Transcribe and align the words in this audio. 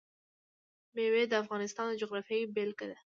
مېوې 0.95 1.23
د 1.27 1.33
افغانستان 1.43 1.85
د 1.89 1.93
جغرافیې 2.01 2.51
بېلګه 2.55 2.85
ده. 2.91 2.97